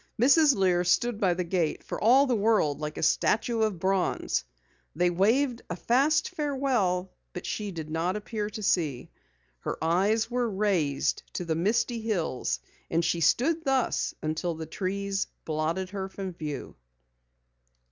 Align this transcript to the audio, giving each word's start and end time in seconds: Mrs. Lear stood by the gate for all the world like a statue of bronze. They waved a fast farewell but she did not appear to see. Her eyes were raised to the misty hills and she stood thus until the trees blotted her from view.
Mrs. 0.19 0.55
Lear 0.55 0.83
stood 0.83 1.19
by 1.19 1.35
the 1.35 1.43
gate 1.43 1.83
for 1.83 2.01
all 2.03 2.25
the 2.25 2.35
world 2.35 2.79
like 2.79 2.97
a 2.97 3.03
statue 3.03 3.61
of 3.61 3.77
bronze. 3.77 4.43
They 4.95 5.11
waved 5.11 5.61
a 5.69 5.75
fast 5.75 6.29
farewell 6.29 7.11
but 7.33 7.45
she 7.45 7.69
did 7.69 7.87
not 7.91 8.15
appear 8.15 8.49
to 8.49 8.63
see. 8.63 9.11
Her 9.59 9.77
eyes 9.79 10.27
were 10.27 10.49
raised 10.49 11.21
to 11.33 11.45
the 11.45 11.53
misty 11.53 12.01
hills 12.01 12.61
and 12.89 13.05
she 13.05 13.21
stood 13.21 13.63
thus 13.63 14.15
until 14.23 14.55
the 14.55 14.65
trees 14.65 15.27
blotted 15.45 15.91
her 15.91 16.09
from 16.09 16.33
view. 16.33 16.75